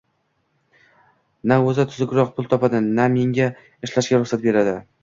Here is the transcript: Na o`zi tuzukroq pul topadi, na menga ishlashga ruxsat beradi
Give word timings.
Na 1.51 1.59
o`zi 1.67 1.77
tuzukroq 1.83 2.35
pul 2.39 2.51
topadi, 2.55 2.83
na 2.99 3.09
menga 3.21 3.53
ishlashga 3.89 4.27
ruxsat 4.27 4.47
beradi 4.51 4.81